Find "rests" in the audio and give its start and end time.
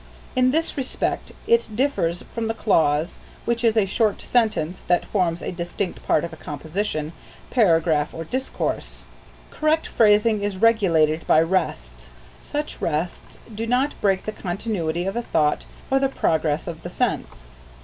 11.41-12.09, 12.81-13.37